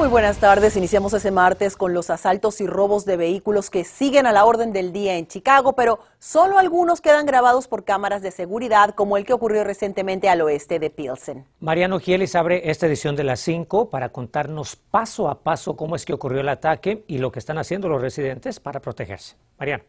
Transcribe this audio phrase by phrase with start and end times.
[0.00, 0.78] Muy buenas tardes.
[0.78, 4.72] Iniciamos ese martes con los asaltos y robos de vehículos que siguen a la orden
[4.72, 9.26] del día en Chicago, pero solo algunos quedan grabados por cámaras de seguridad, como el
[9.26, 11.44] que ocurrió recientemente al oeste de Pilsen.
[11.60, 16.06] Mariano Gielis abre esta edición de las 5 para contarnos paso a paso cómo es
[16.06, 19.36] que ocurrió el ataque y lo que están haciendo los residentes para protegerse.
[19.58, 19.84] Mariano.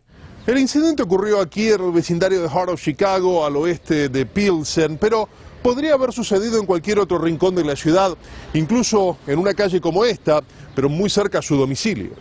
[0.45, 4.97] El incidente ocurrió aquí en el vecindario de Heart of Chicago, al oeste de Pilsen,
[4.97, 5.29] pero
[5.61, 8.17] podría haber sucedido en cualquier otro rincón de la ciudad,
[8.53, 10.41] incluso en una calle como esta,
[10.75, 12.11] pero muy cerca a su domicilio.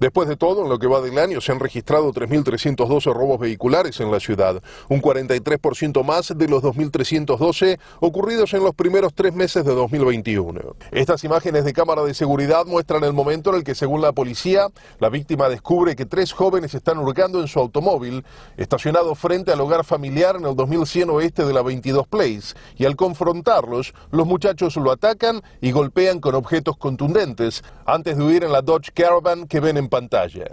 [0.00, 4.00] Después de todo, en lo que va del año se han registrado 3.312 robos vehiculares
[4.00, 9.62] en la ciudad, un 43% más de los 2.312 ocurridos en los primeros tres meses
[9.62, 10.58] de 2021.
[10.90, 14.68] Estas imágenes de cámara de seguridad muestran el momento en el que, según la policía,
[15.00, 18.24] la víctima descubre que tres jóvenes están hurgando en su automóvil,
[18.56, 22.96] estacionado frente al hogar familiar en el 2100 oeste de la 22 Place, y al
[22.96, 28.62] confrontarlos, los muchachos lo atacan y golpean con objetos contundentes antes de huir en la
[28.62, 30.46] Dodge Caravan que ven en pantalla.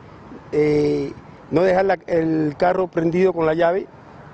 [0.52, 1.12] eh,
[1.50, 3.86] no dejar la- el carro prendido con la llave,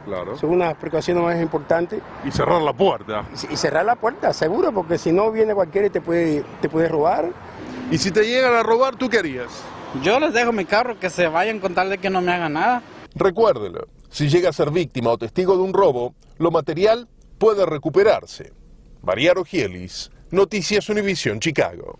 [0.05, 0.37] Claro.
[0.37, 2.01] son unas precauciones más importantes.
[2.25, 3.25] Y cerrar la puerta.
[3.51, 6.69] Y y cerrar la puerta, seguro, porque si no viene cualquiera y te puede, te
[6.69, 7.31] puede robar.
[7.91, 9.49] Y si te llegan a robar, ¿tú qué harías?
[10.03, 12.53] Yo les dejo mi carro que se vayan con tal de que no me hagan
[12.53, 12.83] nada.
[13.15, 17.09] Recuérdelo, si llega a ser víctima o testigo de un robo, lo material
[17.39, 18.53] puede recuperarse.
[19.03, 21.99] María Rogielis, Noticias Univisión, Chicago.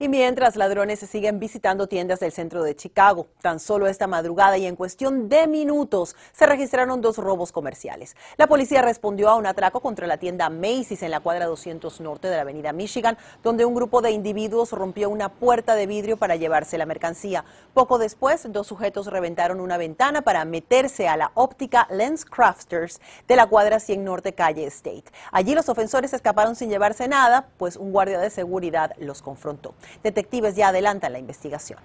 [0.00, 4.58] Y mientras ladrones se siguen visitando tiendas del centro de Chicago, tan solo esta madrugada
[4.58, 8.16] y en cuestión de minutos se registraron dos robos comerciales.
[8.36, 12.26] La policía respondió a un atraco contra la tienda Macy's en la cuadra 200 norte
[12.26, 16.34] de la avenida Michigan, donde un grupo de individuos rompió una puerta de vidrio para
[16.34, 17.44] llevarse la mercancía.
[17.72, 23.36] Poco después, dos sujetos reventaron una ventana para meterse a la óptica Lens Crafters de
[23.36, 25.04] la cuadra 100 norte calle State.
[25.30, 29.72] Allí los ofensores escaparon sin llevarse nada, pues un guardia de seguridad los confrontó.
[30.02, 31.78] Detectives ya adelantan la investigación.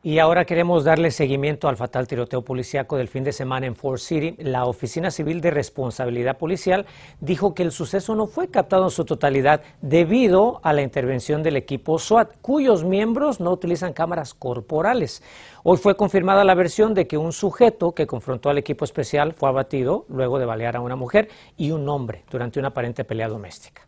[0.00, 3.98] Y ahora queremos darle seguimiento al fatal tiroteo policíaco del fin de semana en Fort
[3.98, 4.36] City.
[4.38, 6.86] La Oficina Civil de Responsabilidad Policial
[7.18, 11.56] dijo que el suceso no fue captado en su totalidad debido a la intervención del
[11.56, 15.20] equipo SWAT, cuyos miembros no utilizan cámaras corporales.
[15.64, 19.48] Hoy fue confirmada la versión de que un sujeto que confrontó al equipo especial fue
[19.48, 23.87] abatido luego de balear a una mujer y un hombre durante una aparente pelea doméstica.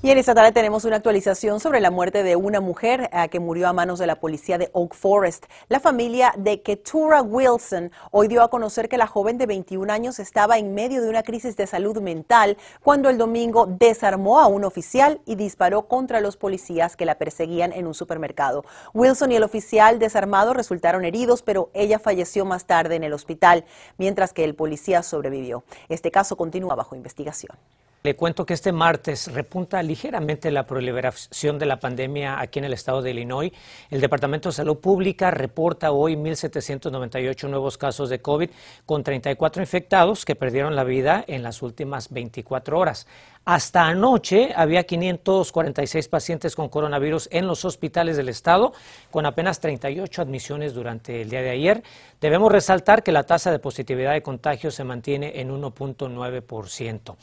[0.00, 3.40] Y en esta tarde tenemos una actualización sobre la muerte de una mujer eh, que
[3.40, 5.46] murió a manos de la policía de Oak Forest.
[5.68, 10.20] La familia de Keturah Wilson hoy dio a conocer que la joven de 21 años
[10.20, 14.64] estaba en medio de una crisis de salud mental cuando el domingo desarmó a un
[14.64, 18.64] oficial y disparó contra los policías que la perseguían en un supermercado.
[18.94, 23.64] Wilson y el oficial desarmado resultaron heridos, pero ella falleció más tarde en el hospital,
[23.96, 25.64] mientras que el policía sobrevivió.
[25.88, 27.58] Este caso continúa bajo investigación.
[28.04, 32.72] Le cuento que este martes repunta ligeramente la proliferación de la pandemia aquí en el
[32.72, 33.50] estado de Illinois.
[33.90, 38.50] El Departamento de Salud Pública reporta hoy 1.798 nuevos casos de COVID,
[38.86, 43.08] con 34 infectados que perdieron la vida en las últimas 24 horas.
[43.44, 48.74] Hasta anoche había 546 pacientes con coronavirus en los hospitales del estado,
[49.10, 51.82] con apenas 38 admisiones durante el día de ayer.
[52.20, 57.16] Debemos resaltar que la tasa de positividad de contagio se mantiene en 1.9%.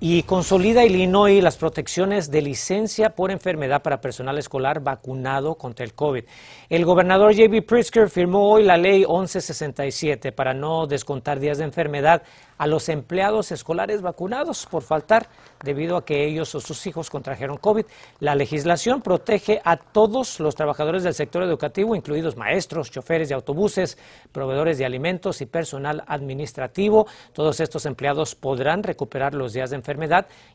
[0.00, 5.94] Y consolida Illinois las protecciones de licencia por enfermedad para personal escolar vacunado contra el
[5.94, 6.24] COVID.
[6.70, 7.62] El gobernador J.B.
[7.62, 12.22] Pritzker firmó hoy la ley 1167 para no descontar días de enfermedad
[12.58, 15.28] a los empleados escolares vacunados por faltar
[15.62, 17.84] debido a que ellos o sus hijos contrajeron COVID.
[18.20, 23.98] La legislación protege a todos los trabajadores del sector educativo, incluidos maestros, choferes de autobuses,
[24.32, 27.06] proveedores de alimentos y personal administrativo.
[27.34, 30.05] Todos estos empleados podrán recuperar los días de enfermedad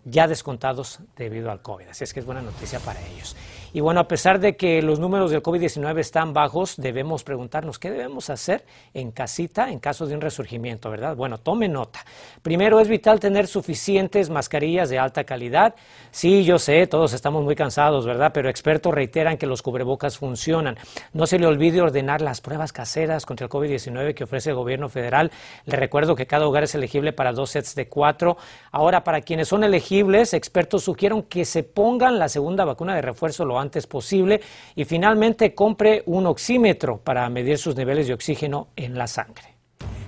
[0.06, 1.88] ya descontados debido al COVID.
[1.88, 3.36] Así es que es buena noticia para ellos.
[3.74, 7.90] Y bueno, a pesar de que los números del COVID-19 están bajos, debemos preguntarnos qué
[7.90, 11.16] debemos hacer en casita en caso de un resurgimiento, ¿verdad?
[11.16, 12.06] Bueno, tome nota.
[12.42, 15.74] Primero, es vital tener suficientes mascarillas de alta calidad.
[16.12, 18.32] Sí, yo sé, todos estamos muy cansados, ¿verdad?
[18.34, 20.78] Pero expertos reiteran que los cubrebocas funcionan.
[21.14, 24.90] No se le olvide ordenar las pruebas caseras contra el COVID-19 que ofrece el gobierno
[24.90, 25.32] federal.
[25.66, 28.36] Le recuerdo que cada hogar es elegible para dos sets de cuatro.
[28.74, 33.46] Ahora, para quienes son elegibles, expertos sugieren que se pongan la segunda vacuna de refuerzo
[33.46, 34.42] lo antes posible
[34.76, 39.56] y finalmente compre un oxímetro para medir sus niveles de oxígeno en la sangre.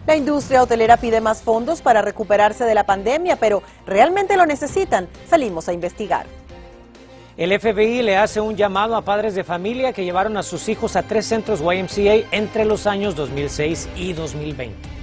[0.06, 5.08] La industria hotelera pide más fondos para recuperarse de la pandemia, pero ¿realmente lo necesitan?
[5.30, 6.26] Salimos a investigar.
[7.38, 10.96] El FBI le hace un llamado a padres de familia que llevaron a sus hijos
[10.96, 15.03] a tres centros YMCA entre los años 2006 y 2020.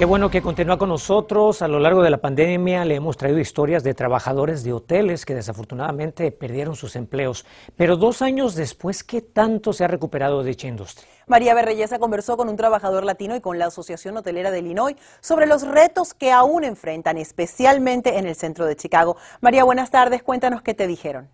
[0.00, 1.60] Qué bueno que continúa con nosotros.
[1.60, 5.34] A lo largo de la pandemia le hemos traído historias de trabajadores de hoteles que
[5.34, 7.44] desafortunadamente perdieron sus empleos.
[7.76, 11.06] Pero dos años después, ¿qué tanto se ha recuperado dicha industria?
[11.26, 15.44] María Berreyesa conversó con un trabajador latino y con la Asociación Hotelera de Illinois sobre
[15.44, 19.18] los retos que aún enfrentan, especialmente en el centro de Chicago.
[19.42, 20.22] María, buenas tardes.
[20.22, 21.28] Cuéntanos qué te dijeron.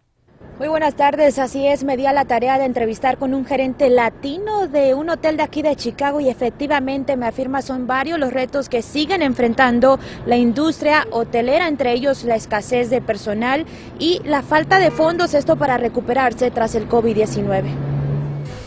[0.58, 3.90] Muy buenas tardes, así es, me di a la tarea de entrevistar con un gerente
[3.90, 8.32] latino de un hotel de aquí de Chicago y efectivamente me afirma son varios los
[8.32, 13.66] retos que siguen enfrentando la industria hotelera, entre ellos la escasez de personal
[13.98, 17.64] y la falta de fondos, esto para recuperarse tras el COVID-19.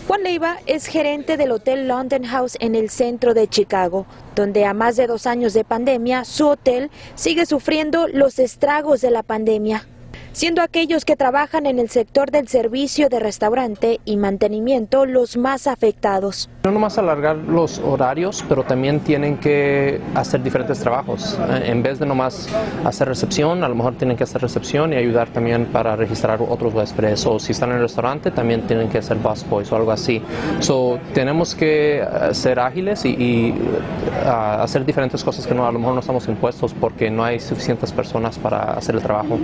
[0.08, 4.76] Juan Leiva es gerente del Hotel London House en el centro de Chicago, donde a
[4.76, 9.88] más de dos años de pandemia su hotel sigue sufriendo los estragos de la pandemia
[10.40, 15.68] siendo aquellos que trabajan en el sector del servicio de restaurante y mantenimiento los más
[15.68, 16.50] afectados.
[16.64, 21.38] No nomás alargar los horarios, pero también tienen que hacer diferentes trabajos.
[21.50, 22.48] Eh, en vez de nomás
[22.86, 26.74] hacer recepción, a lo mejor tienen que hacer recepción y ayudar también para registrar otros
[26.74, 27.26] huéspedes.
[27.26, 30.22] O si están en el restaurante, también tienen que hacer busboys o algo así.
[30.62, 35.80] So, tenemos que eh, ser ágiles y, uh, hacer diferentes cosas que no, a lo
[35.80, 39.38] mejor no estamos impuestos porque no hay suficientes personas para hacer el trabajo.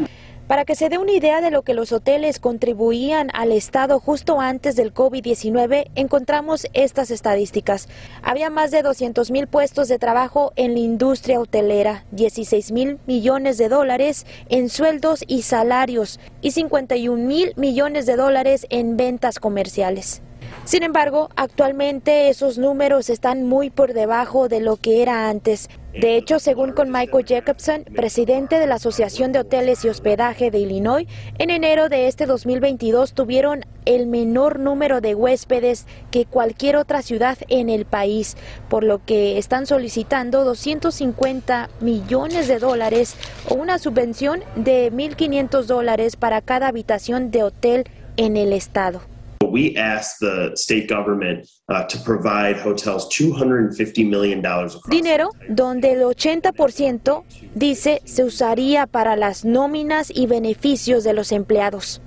[0.47, 4.39] Para que se dé una idea de lo que los hoteles contribuían al Estado justo
[4.39, 7.87] antes del COVID-19, encontramos estas estadísticas.
[8.21, 13.57] Había más de 200 mil puestos de trabajo en la industria hotelera, 16 mil millones
[13.57, 20.21] de dólares en sueldos y salarios y 51 mil millones de dólares en ventas comerciales.
[20.65, 25.69] Sin embargo, actualmente esos números están muy por debajo de lo que era antes.
[25.93, 30.57] De hecho, según con Michael Jacobson, presidente de la Asociación de Hoteles y Hospedaje de
[30.57, 31.07] Illinois,
[31.37, 37.37] en enero de este 2022 tuvieron el menor número de huéspedes que cualquier otra ciudad
[37.47, 38.35] en el país,
[38.67, 43.15] por lo que están solicitando 250 millones de dólares
[43.49, 47.83] o una subvención de 1.500 dólares para cada habitación de hotel
[48.17, 49.01] en el estado.
[49.49, 54.41] We asked the state government uh, to provide hotels $250 million.
[54.89, 62.01] Dinero donde el 80% dice se usaría para las nóminas y beneficios de los empleados.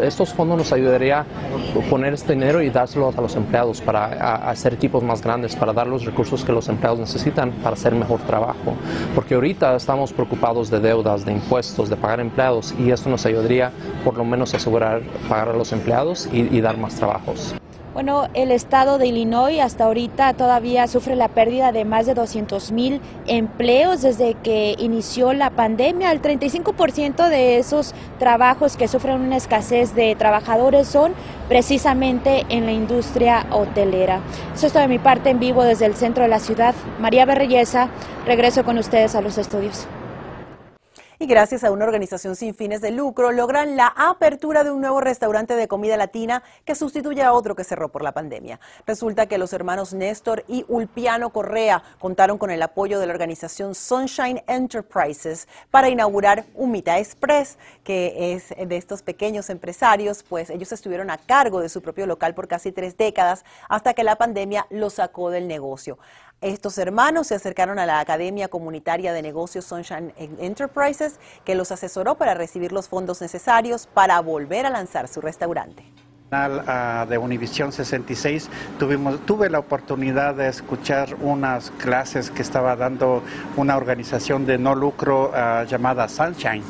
[0.00, 1.26] Estos fondos nos ayudaría a
[1.80, 5.86] poner este dinero y dárselo a los empleados para hacer equipos más grandes, para dar
[5.86, 8.74] los recursos que los empleados necesitan para hacer mejor trabajo.
[9.14, 13.72] Porque ahorita estamos preocupados de deudas, de impuestos, de pagar empleados y esto nos ayudaría
[14.04, 17.54] por lo menos a asegurar pagar a los empleados y, y dar más trabajos.
[17.94, 22.72] Bueno, el estado de Illinois hasta ahorita todavía sufre la pérdida de más de 200
[22.72, 26.10] mil empleos desde que inició la pandemia.
[26.10, 31.12] El 35% de esos trabajos que sufren una escasez de trabajadores son
[31.50, 34.20] precisamente en la industria hotelera.
[34.54, 36.74] Eso es todo de mi parte en vivo desde el centro de la ciudad.
[36.98, 37.90] María Berreyesa,
[38.24, 39.86] regreso con ustedes a los estudios
[41.22, 45.00] y gracias a una organización sin fines de lucro logran la apertura de un nuevo
[45.00, 48.58] restaurante de comida latina que sustituye a otro que cerró por la pandemia.
[48.88, 53.76] Resulta que los hermanos Néstor y Ulpiano Correa contaron con el apoyo de la organización
[53.76, 61.08] Sunshine Enterprises para inaugurar Umita Express, que es de estos pequeños empresarios, pues ellos estuvieron
[61.08, 64.94] a cargo de su propio local por casi tres décadas hasta que la pandemia los
[64.94, 65.98] sacó del negocio.
[66.42, 72.16] Estos hermanos se acercaron a la Academia Comunitaria de Negocios Sunshine Enterprises, que los asesoró
[72.16, 75.84] para recibir los fondos necesarios para volver a lanzar su restaurante.
[77.08, 83.22] De Univisión 66 tuvimos, tuve la oportunidad de escuchar unas clases que estaba dando
[83.56, 86.64] una organización de no lucro ah, llamada Sunshine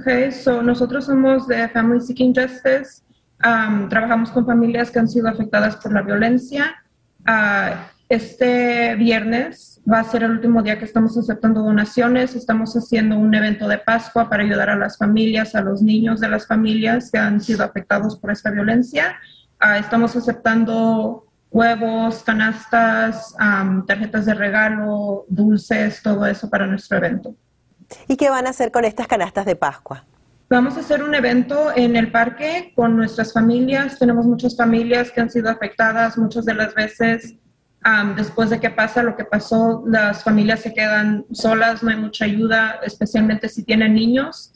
[0.00, 3.02] Okay, so nosotros somos de Family Seeking Justice.
[3.44, 6.82] Um, trabajamos con familias que han sido afectadas por la violencia.
[7.28, 7.76] Uh,
[8.08, 12.34] este viernes va a ser el último día que estamos aceptando donaciones.
[12.34, 16.28] Estamos haciendo un evento de Pascua para ayudar a las familias, a los niños de
[16.28, 19.16] las familias que han sido afectados por esta violencia.
[19.58, 23.34] Ah, estamos aceptando huevos, canastas,
[23.86, 27.34] tarjetas de regalo, dulces, todo eso para nuestro evento.
[28.06, 30.04] ¿Y qué van a hacer con estas canastas de Pascua?
[30.48, 33.98] Vamos a hacer un evento en el parque con nuestras familias.
[33.98, 37.34] Tenemos muchas familias que han sido afectadas muchas de las veces
[38.16, 42.24] después de que pasa lo que pasó, las familias se quedan solas, no hay mucha
[42.24, 44.52] ayuda, especialmente si tienen niños.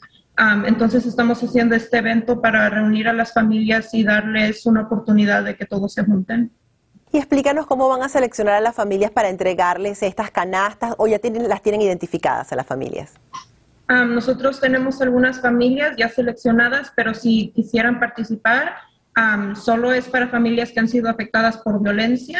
[0.65, 5.55] entonces estamos haciendo este evento para reunir a las familias y darles una oportunidad de
[5.55, 6.51] que todos se junten.
[7.13, 11.19] Y explícanos cómo van a seleccionar a las familias para entregarles estas canastas o ya
[11.19, 13.13] tienen, las tienen identificadas a las familias.
[13.87, 18.73] nosotros tenemos algunas familias ya seleccionadas, pero si quisieran participar,
[19.55, 22.39] solo es para familias que han sido afectadas por violencia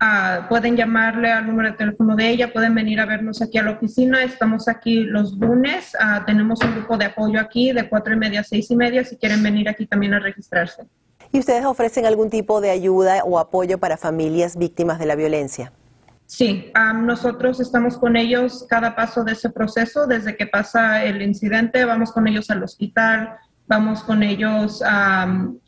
[0.00, 3.64] Ah, pueden llamarle al número de teléfono de ella, pueden venir a vernos aquí a
[3.64, 4.22] la oficina.
[4.22, 5.96] Estamos aquí los lunes.
[5.98, 9.04] Ah, tenemos un grupo de apoyo aquí de cuatro y media a seis y media
[9.04, 10.84] si quieren venir aquí también a registrarse.
[11.32, 15.72] ¿Y ustedes ofrecen algún tipo de ayuda o apoyo para familias víctimas de la violencia?
[16.26, 21.22] Sí, ah, nosotros estamos con ellos cada paso de ese proceso, desde que pasa el
[21.22, 23.34] incidente, vamos con ellos al hospital,
[23.66, 25.58] vamos con ellos al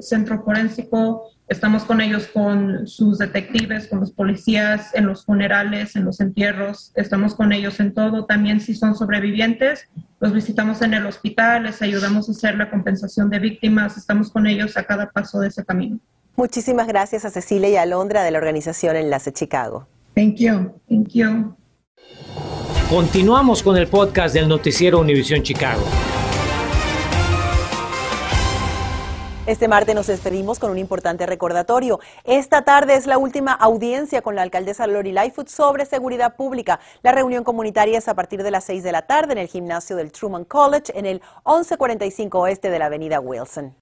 [0.00, 6.04] centro forénsico, Estamos con ellos, con sus detectives, con los policías, en los funerales, en
[6.04, 6.92] los entierros.
[6.94, 8.24] Estamos con ellos en todo.
[8.24, 9.88] También si son sobrevivientes,
[10.20, 13.96] los visitamos en el hospital, les ayudamos a hacer la compensación de víctimas.
[13.96, 15.98] Estamos con ellos a cada paso de ese camino.
[16.36, 19.88] Muchísimas gracias a Cecilia y a Londra de la organización Enlace Chicago.
[20.14, 20.80] Thank you.
[20.88, 21.56] Thank you.
[22.88, 25.82] Continuamos con el podcast del noticiero Univisión Chicago.
[29.46, 31.98] Este martes nos despedimos con un importante recordatorio.
[32.24, 36.78] Esta tarde es la última audiencia con la alcaldesa Lori Lightfoot sobre seguridad pública.
[37.02, 39.96] La reunión comunitaria es a partir de las 6 de la tarde en el gimnasio
[39.96, 43.74] del Truman College en el 1145 oeste de la avenida Wilson.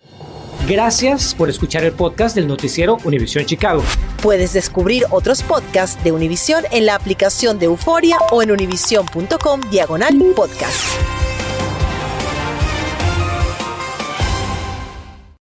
[0.69, 3.83] Gracias por escuchar el podcast del noticiero Univisión Chicago.
[4.23, 10.15] Puedes descubrir otros podcasts de Univisión en la aplicación de Euforia o en univision.com diagonal
[10.37, 11.28] podcast.